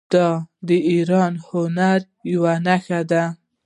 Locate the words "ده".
3.11-3.23